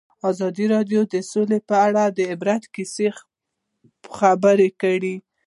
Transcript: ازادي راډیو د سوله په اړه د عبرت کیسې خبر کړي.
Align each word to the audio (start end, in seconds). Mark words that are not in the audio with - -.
ازادي 0.29 0.65
راډیو 0.73 1.01
د 1.13 1.15
سوله 1.31 1.57
په 1.69 1.75
اړه 1.87 2.03
د 2.17 2.19
عبرت 2.31 2.63
کیسې 2.75 3.07
خبر 4.17 4.57
کړي. 4.81 5.15